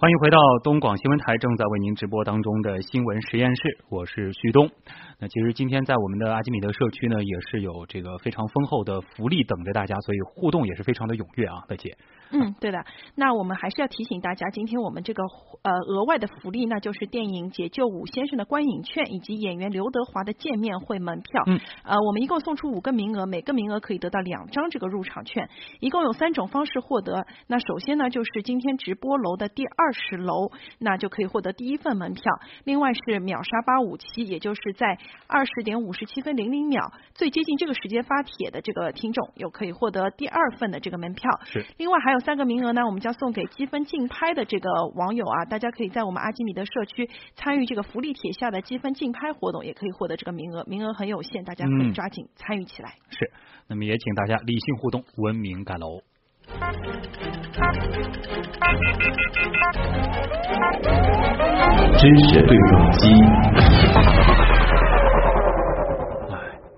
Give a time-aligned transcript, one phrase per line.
[0.00, 4.66] 欢迎回到东广新闻台正在为您直播当中的新闻实验室，我是旭东。
[5.18, 11.94] 那其实今天在我们的阿基米德社区呢，也是有这个非常丰厚的福利等着大家，所以互动也是非常的踊跃啊，乐姐。
[12.32, 12.78] 嗯，对的。
[13.14, 15.22] 那我们还是要提醒大家，今天我们这个
[15.62, 21.42] 呃额外的福利，那就是电影《解救武先生》的观影券以及演员刘德华的见面会门票。
[21.46, 21.58] 嗯。
[21.82, 27.26] 呃，我们一共送出五个名额，每个名额可以得到两张这个入场券，一共有三种方式获得。
[27.48, 32.22] 那首先呢，就是今天直播楼的第二十楼，那就可以获得第一份门票。
[32.62, 41.28] 另外是秒杀八五七，也就是在二十点五十七分零零秒最接近这个时间发帖的这个听众，又可以获得第二份的这个门票。
[41.46, 41.66] 是。
[41.76, 42.19] 另外还有。
[42.20, 52.90] 三个名额呢，我们将送给积分竞拍的这个网友啊，大家可以在我们阿基米德社区参与这个福利帖下的积分竞拍活动，也可以获得这个名额，名额很有限，大家可以抓紧参与起来。
[53.10, 53.30] 是，
[53.68, 56.00] 那么也请大家理性互动，文明盖楼。
[61.98, 63.08] 知识对撞机。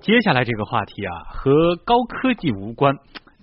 [0.00, 2.94] 接下来这个话题啊，和高科技无关。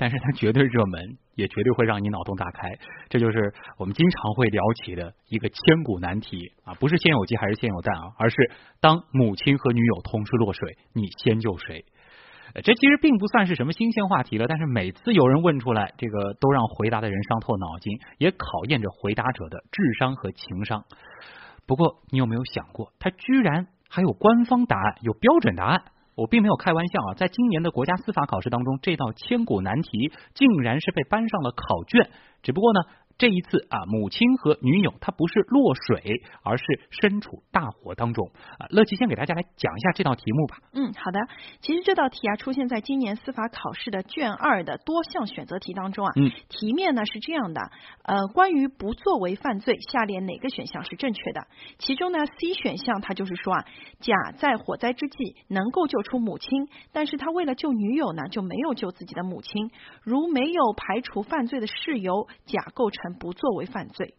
[0.01, 2.77] 但是它绝对热门，也绝对会让你脑洞大开。
[3.09, 6.73] 这就是我们经常会聊起的一个千古难题啊！
[6.75, 8.35] 不是先有鸡还是先有蛋啊，而是
[8.79, 11.85] 当母亲和女友同时落水，你先救谁？
[12.63, 20.83] 这其实并不算是什么新鲜话题了，但是每次有人问出来，这个都让回答的人伤透脑筋，也考验着回答者的智商和情商。
[21.67, 25.83] 不过，你有没有想过，它居然还有官方答案，有标准答案？
[26.19, 32.09] 我并没有开玩笑啊，在今年的国家司法考试当中，这道千古难题竟然是被搬上了考卷。
[32.43, 32.81] 只不过呢。
[33.19, 38.65] 这一次啊，母亲和女友她不是落水，而是身处大火当中啊。
[38.69, 40.57] 乐琪先给大家来讲一下这道题目吧。
[40.71, 41.19] 嗯，好的。
[41.59, 46.13] 其实这道题啊，出现在今年司法考试的卷二的多项选择题当中啊。
[46.15, 46.31] 嗯。
[46.47, 47.59] 题面呢是这样的，
[48.03, 51.45] 呃，关于不作为犯罪，下列哪个选项是正确的？
[51.77, 53.65] 其中呢，C 选项它就是说啊，
[53.99, 59.71] 甲在火灾之际能够救出母亲，但是他为了救女友呢，就没有救自己的母亲。
[60.03, 63.08] 如没有排除犯罪的事由，甲构成。
[63.13, 64.15] 不作为犯罪，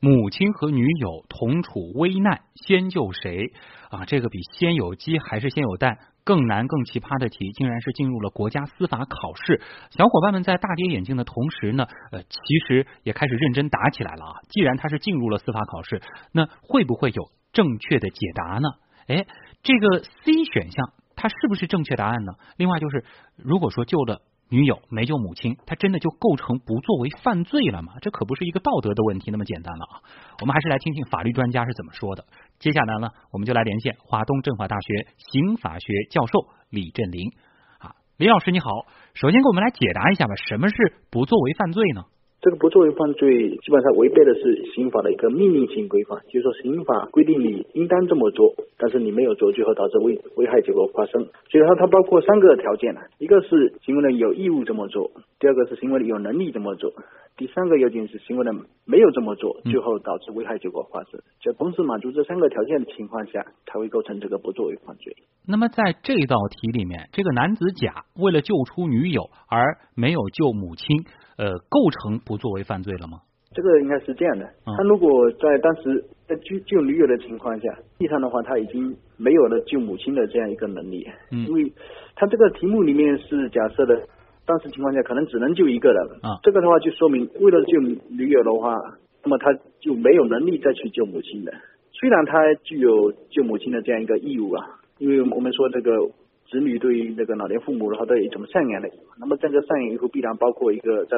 [0.00, 3.52] 母亲和女友同处危难，先救谁
[3.90, 4.04] 啊？
[4.04, 9.60] 这个比先有鸡还是先有蛋更难、更奇葩的题，竟然是进入了国家司法考试。
[9.90, 14.34] 小伙伴们在大跌眼镜的同时呢，呃，其实也开始认真答起来了啊！
[14.48, 18.68] 既然他是进入了司法考试，那会不会有正确的解答呢？
[19.06, 19.26] 哎，
[19.62, 22.32] 这个 C 选项它是不是正确答案呢？
[22.56, 23.04] 另外就是，
[23.36, 24.22] 如果说救了。
[24.52, 27.94] 女友没救母亲，他真的就构成不作为犯罪了吗？
[28.02, 30.04] 这可不是一个道德的问题那么简单了啊！
[30.42, 32.26] 我们还是来听听法律专家是怎么说的。
[32.58, 37.30] 接下来呢，我们就来连线华东政法大学刑法学教授李振林
[37.78, 38.68] 啊，李老师你好，
[39.14, 40.76] 首先给我们来解答一下吧，什么是
[41.10, 42.04] 不作为犯罪呢？
[42.42, 51.22] 这个不作为犯罪，基本上违背的是刑法的一个命令性规范，就是说刑法规定你应当这么做，但是你没有做，最后导致危危害结果发生。
[51.48, 56.92] 所以它它包括三个条件，一个是行为人有义务这么做，第二个是行为人有能力这么做，
[57.36, 58.52] 第三个要件是行为人
[58.86, 61.20] 没有这么做，最后导致危害结果发生。
[61.38, 65.14] 就同时满足这三个条件的情况下，才会构成这个不作为犯罪。
[65.46, 71.04] 那么在这道题里面，这个男子甲为了救出女友而没有救母亲。
[71.36, 73.20] 呃，构成不作为犯罪了吗？
[73.54, 81.70] 这个应该是这样的，他如果在当时在救救女友的情况下，实际上的话他已经没有了救母亲的这样一个能力，嗯，因为
[82.16, 84.08] 他这个题目里面是假设的，
[84.46, 87.78] 当时情况下可能只能救一个人，啊，这个的话就说明为了救
[88.08, 88.74] 女友的话，
[89.22, 91.52] 那么他就没有能力再去救母亲的。
[91.92, 94.64] 虽然他具有救母亲的这样一个义务啊，
[94.96, 95.90] 因为我们说这个。
[96.52, 101.16] 子女对于那个老年父母的话都有一种赡养的，那么这个赡养以后必然包括一个在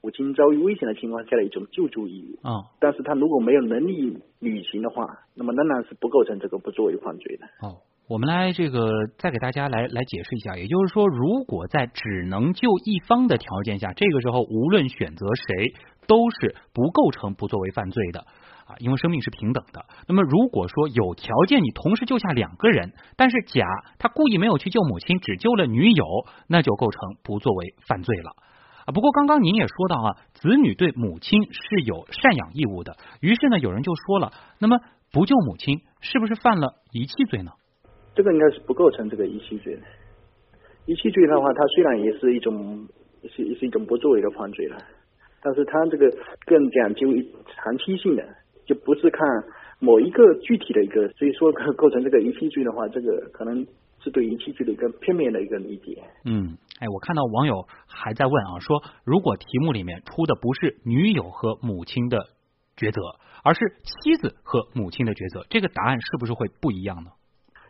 [0.00, 2.64] 母亲遭遇危险的情况下的一种救助义务啊。
[2.80, 5.04] 但是他如果没有能力履行的话，
[5.34, 7.44] 那么仍然是不构成这个不作为犯罪的。
[7.60, 15.74] 哦，我们来这个再给大家来来解释一下，也就是说，如果在只能救一方的条件下，这个时候无论选择谁
[16.08, 18.24] 都是不构成不作为犯罪的。
[18.78, 19.84] 因为生命是平等的。
[20.06, 23.66] 那么，如果说有条件你同时救下两个人，但是甲
[23.98, 26.04] 他故意没有去救母亲，只救了女友，
[26.46, 28.30] 那就构成不作为犯罪了。
[28.86, 32.96] 啊，不过刚刚您也说到啊，子女对母亲是有赡养义务的。
[33.20, 34.78] 于是呢，有人就说了，那么
[35.12, 37.52] 不救母亲是不是犯了遗弃罪呢？
[38.14, 39.82] 这个应该是不构成这个遗弃罪的。
[40.86, 42.88] 遗弃罪的话，它虽然也是一种
[43.28, 44.76] 是是一种不作为的犯罪了，
[45.42, 46.10] 但是它这个
[46.46, 47.06] 更讲究
[47.54, 48.24] 长期性的。
[48.70, 49.26] 就不是看
[49.80, 53.66] 某一个具体的一个，所以说构成这个遗弃罪的话，这个可能
[53.98, 56.00] 是对遗弃罪的一个片面的一个理解。
[56.24, 62.18] 嗯，哎，我看到网友还在问啊，说如果题目里面出的不是女友和母亲的
[62.76, 63.00] 抉择，
[63.42, 65.44] 而是妻子和母亲的抉择。
[65.50, 67.10] 这个答案是不是会不一样呢？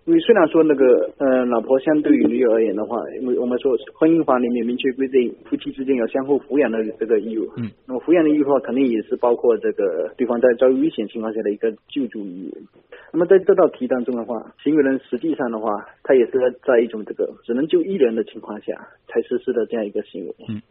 [0.06, 7.48] 因为虽然说那个呃，老婆相对于女友而言的话，因为我们说婚姻法里面明确规定，夫妻之间有相互抚养的这个义务。
[7.56, 7.70] 嗯。
[7.86, 12.58] 那么抚养的义务的话，肯定也是包括这个对方在遭遇危险情况下的一个救助义务。
[13.12, 16.32] 那么在这道题当中的话，行为人实际上的话，他也是
[16.64, 20.34] 在一种这个只能救一人的情况下才实施的这样一个行为。
[20.48, 20.62] 嗯。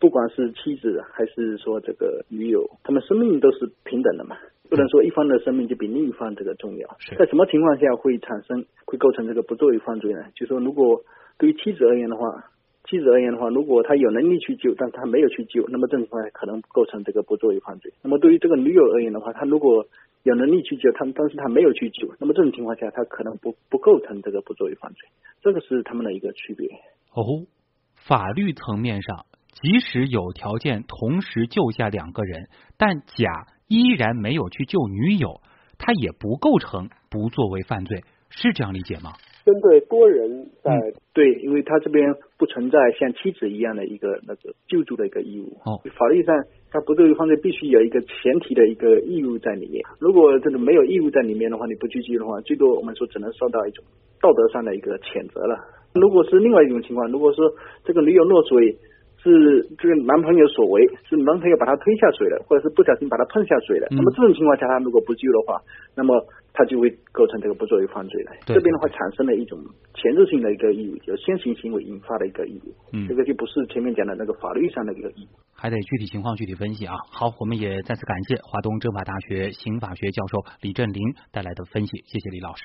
[0.00, 4.36] 不管是妻子还是说这个女友，他们生命都是平等的嘛。
[4.68, 6.88] 不能说一方的生命就比另一方这个重要。
[7.18, 10.24] 在什么情况下会产生会构成这个不作为犯罪呢？
[10.34, 11.02] 就说如果
[11.38, 12.50] 对于妻子而言的话，
[12.84, 17.92] 妻子而言的话，如果他有能力去救，但他没有去救，那么这种情况下可能构成这个不作为犯罪。
[18.02, 19.86] 那么对于这个女友而言的话，他如果
[20.22, 25.08] 有能力去救，他但是他没有去救，那么这种情况下他可能不不构成这个不作为犯罪。
[25.42, 26.68] 这个是他们的一个区别。
[27.14, 27.46] 哦，
[27.94, 33.46] 法律层面上，即使有条件同时救下两个人，但甲。
[33.68, 35.40] 依然没有去救女友，
[35.78, 39.12] 他也不构成不作为犯罪，是这样理解吗？
[39.44, 40.72] 针对多人在
[41.14, 45.56] 对，因为他这边不存在像妻子一样的一个那个救助的一个义务。
[45.64, 46.34] 哦，法律上
[46.70, 49.82] 他不作为犯罪必须有一个前提的一个义务在里面。
[50.00, 53.84] 如果这个没有义务在里面的话，你不去救的话，最多我们说只能受到一种
[54.20, 55.56] 道德上的一个谴责了。
[55.94, 57.50] 如果是另外一种情况，如果说
[57.84, 58.78] 这个女友落水。
[59.22, 63.86] 是这个男朋友所为，是男朋友把他推下水了，或者是不小心把他碰下水了。
[63.90, 65.60] 那么这种情况下，他如果不救的话，
[65.94, 66.14] 那么
[66.52, 68.32] 他就会构成这个不作为犯罪了。
[68.46, 69.58] 这边的话产生了一种
[69.94, 72.70] 前置性的一个义务，就先行行为引发的一个义务。
[72.92, 75.34] 嗯，这个就不是前面讲的那个法律上的一个义务。
[75.60, 76.94] 还得具体情况具体分析啊。
[77.10, 81.02] 好，我们也再次感谢华东政法大学刑法学教授李振林
[81.32, 82.62] 带来的分析，谢谢李老师。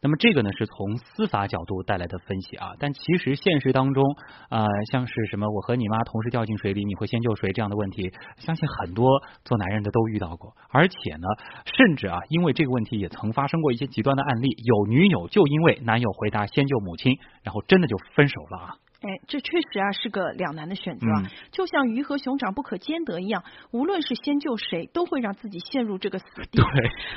[0.00, 4.02] 那么这个呢是从司法角度带来的分析啊，但其实现实当中
[4.48, 9.08] 啊，像是什么我和你妈同时掉进水里，你会先救谁这样的问题，相信很多
[9.44, 11.28] 做男人的都遇到过，而且呢，
[11.66, 18.76] 甚至啊，因为这个问题也曾发生过一些极端的案例，有女友就因为男友回答先救母亲，然后真的就分手了啊。
[19.02, 21.06] 哎，这确实啊是个两难的选择，
[21.50, 26.62] 就像鱼和熊掌不可兼得一样，无论是先救谁，都会让自己陷入这个死地。
[26.62, 26.64] 对，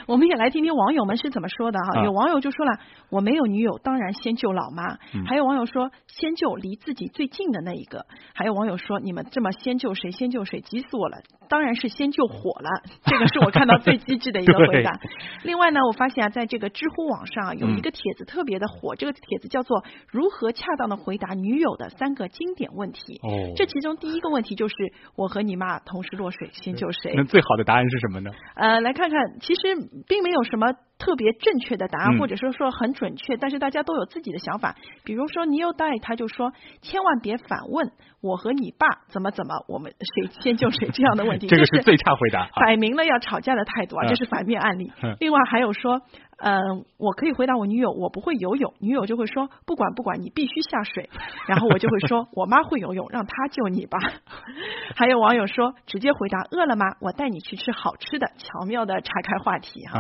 [0.08, 2.04] 我们也来听听网友们是怎么说的哈。
[2.04, 2.80] 有网友就说了，
[3.12, 4.98] 我没有女友，当然先救老妈。
[5.28, 8.08] 还有网友说，先救离自己最近的那一个。
[8.34, 10.10] 还有网友说，你们这么先救谁？
[10.10, 10.62] 先救谁？
[10.62, 11.18] 急死我了！
[11.48, 12.70] 当然是先救火了。
[13.04, 15.00] 这个是我看到最机智的一个回答。
[15.44, 21.75] 另外呢，我发现啊，在这个知乎网上啊有一个帖子特别的火，这个帖子叫做“如何恰当的回答女友”。
[21.76, 24.76] 的三个经典问题，哦，这其中第一个问题就是
[25.16, 27.14] 我和你妈同时落水，先救谁？
[27.16, 28.32] 那最好的答案是什么呢？
[28.56, 29.62] 呃，来看看，其实
[30.08, 30.74] 并没有什么。
[30.98, 34.76] 特别正确的答案，或者说说很准确，但是大家都有自己的想法。
[35.04, 41.48] 比如说，你有带他就说，千万别反问我和你爸怎么怎么，我们谁先救谁这样的问题。
[41.48, 44.92] 这个是最差回答，摆明了要吵架的态度啊，这是反面案例。
[45.20, 46.02] 另外还有说，
[46.38, 51.10] 嗯，我可以回答我女友，我不会游泳，女友就会说，不管不管，你必须下水。
[51.48, 54.00] 然后我就会说，我妈会游泳，让她救你吧。
[54.96, 56.86] 还有网友说，直接回答，饿了吗？
[57.02, 60.00] 我带你去吃好吃的，巧妙的岔开话题哈。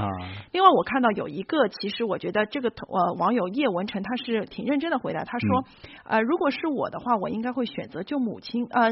[0.53, 0.84] 另外我。
[0.85, 5.65] 看到有一个，其实我觉得这个呃网友叶文成他是挺认真的回答，他说
[6.05, 8.89] 呃如果是我的话，我应该会选择救母亲呃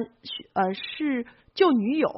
[0.53, 2.09] 呃是救女友，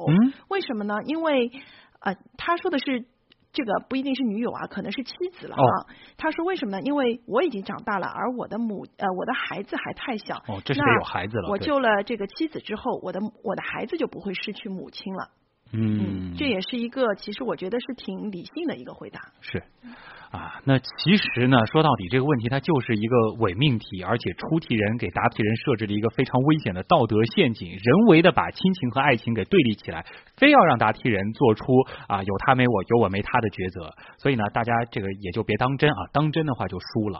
[0.48, 0.96] 为什么呢？
[1.04, 1.52] 因为
[2.00, 3.04] 呃他说的是
[3.52, 5.86] 这个不一定是女友啊，可能是妻子了啊。
[6.16, 6.80] 他说为什么呢？
[6.82, 11.48] 因为我已经长大了，而我的母呃我的孩子还太小，哦这是有孩子了。
[11.50, 15.30] 我救了这个妻子之后，我的我的孩子就不会失去母亲了。
[15.72, 19.32] 嗯，这也是一个其实我觉得是挺理性的一个回答。
[19.40, 19.62] 是
[20.30, 30.04] 啊，那其实呢，说到底这个问题它就是一个伪命题，而且出题人给答题人设置了一个非常危险的道德陷阱，人为的把亲情和爱情给对立起来，
[30.36, 31.64] 非要让答题人做出
[32.08, 33.94] 啊有他没我有我没他的抉择。
[34.18, 37.18] 所以呢，大家这个也就别当真啊，当真的话就输了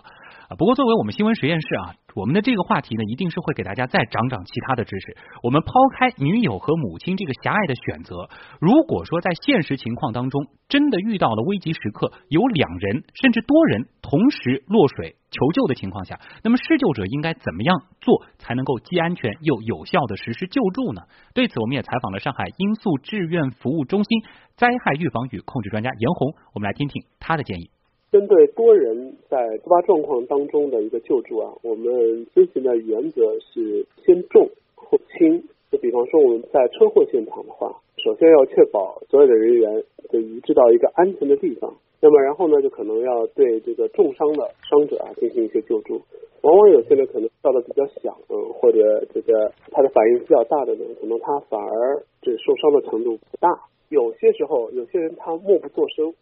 [0.49, 0.57] 啊。
[0.59, 1.95] 不过作为我们新闻实验室啊。
[2.17, 5.19] 我们的这个话题呢，一定是会给大家再长长其他的知识。
[5.43, 21.03] 我们抛开女友和母亲这个狭隘的选择，如果说在现实情况当中真的遇到了危急时刻，有两人甚至多人同时落水求救的情况下，那么施救者应该怎么样做才能够既安全又有效的实施救助呢？
[21.35, 24.23] 对此，我们也采访了上海罂粟志愿服务中心
[24.57, 27.71] 灾害预防与控制专家严红，我们来听听他的建议。
[28.11, 35.45] 针对多人在突发状况当中的一个救助啊，我们遵循的原则是先重后轻。
[35.79, 41.73] 比方说我们在车祸现场的话，首先要确保所有的人员就移至到一个安全的地方。
[42.01, 46.01] 那么然后呢，就可能要对这个重伤的伤者啊进行一些救助。
[46.43, 53.49] 往往有些人可能到的比较小，嗯，或者这个他的反应比较大的呢，可能他反而这受伤的程度不大。
[53.89, 56.13] 有些时候有些人他默不作声，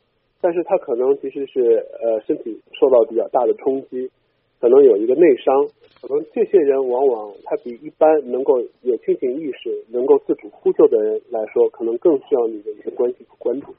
[0.40, 4.11] 但是他可能其实是呃身体受到比较大的冲击，
[4.61, 5.66] 可能有一个内伤，
[6.00, 13.75] 可能这些人往往他比一般能够有清醒意识、能够自主呼救的人来说，可能更需要你的一些关心和关注。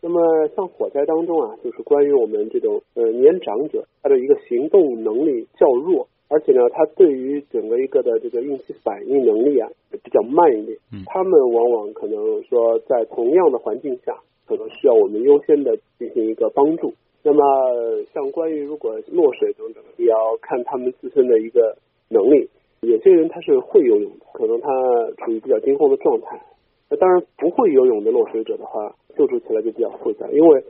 [0.00, 0.20] 那么
[0.56, 10.76] 像火灾当中啊，就是关于我们这种呃年长者，他的一个行动能力较弱，而且呢，他对于整个一个的这个应激反应能力啊比较慢一点。
[10.92, 16.92] 嗯他们往往可能说在同样的环境下，可能需要我们优先的进行一个帮助。
[17.22, 17.40] 那么
[18.12, 21.76] 像关于如果落水等等，也要看他们自身的一个
[22.08, 22.48] 能力。
[22.80, 24.68] 有些人他是会游泳的，可能他
[25.24, 26.40] 处于比较惊慌的状态。
[26.90, 30.64] 那当然不会游泳的落水者的话，救助起来就比较复杂，因为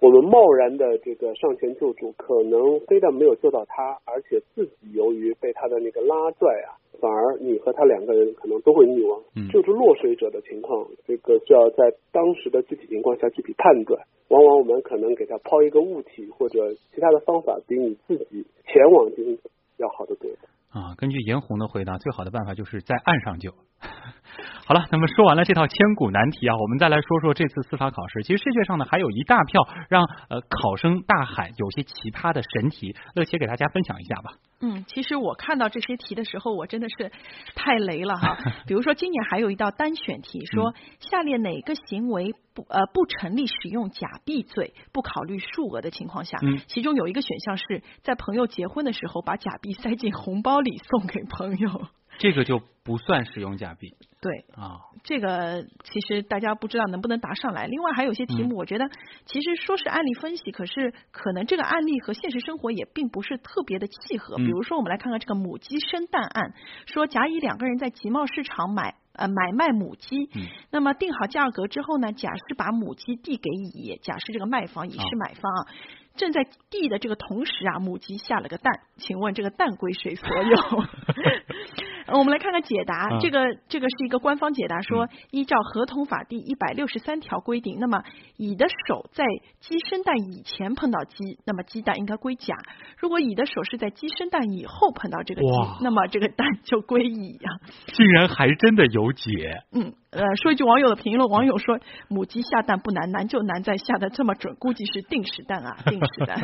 [0.00, 9.22] 我们贸然的这个上前救助，可能非但没有救到他，而且自己由于被他的那个拉拽啊，反而你和他两个人可能都会溺亡。
[9.34, 14.00] 嗯救助落水者的情况，这个需要在当时的具体情况下具体判断。
[14.28, 19.38] 往往我们可能给他抛一个物体或者其他的方法，比你自己前往进行
[19.78, 20.28] 要好得多。
[20.70, 23.52] 啊，根据严红的回答，最好的办法就是在岸上救。
[24.66, 28.22] 好了，那么说完了这套千古难题啊，我们再来说说这次司法考试。
[28.22, 34.32] 其实世界上呢还有一大票让呃考生大喊有些奇葩的神题，乐琪给大家分享一下吧。
[34.60, 37.10] 嗯，其实我看到这些题的时候，我真的是
[37.56, 38.36] 太雷了哈。
[38.66, 51.88] 比如说，今年还有一道单选题， 说下列哪个行为不呃不成立使用假币罪，不考虑数额的情况下，嗯其中有一个选项是在朋友结婚的时候把假币塞进红包里送给朋友。
[52.18, 54.80] 这个就不算使用假币对，啊。
[55.04, 57.66] 这个其实大家不知道能不能答上来。
[57.66, 58.88] 另外还有一些题目，我觉得
[59.24, 64.36] 其实说是案例分析，可是可能这个案例和现实生活也并不是特别的契合。
[64.36, 66.52] 嗯比如说，我们来看看这个母鸡生蛋案，
[66.86, 68.96] 说甲乙两个人在集贸市场买。
[69.18, 75.66] 呃，买卖母鸡，嗯那么定好价格之后呢，甲是把母鸡递给乙，甲是这个卖方，乙是买方啊。
[76.14, 80.56] 正在递的这个同时啊，母鸡下了个蛋，请问这个蛋归谁所有？
[82.08, 83.38] 呃我们来看看解答，啊这个
[83.68, 88.02] 这个是一个官方解答说，嗯依照合同法第一百六十三条规定，那么
[88.36, 89.24] 乙的手在
[89.60, 92.56] 鸡生蛋以前碰到鸡，那么鸡蛋应该归甲；
[92.96, 95.48] 如果乙的手是在鸡生蛋以后碰到这个鸡，
[95.82, 97.50] 那么这个蛋就归乙呀、
[97.88, 99.30] 竟然还真的有解，
[99.72, 106.40] 嗯，呃，说一句网友的评论，网友说母鸡下蛋不难，难就难在下的这么准，估计是定时蛋啊，定时蛋。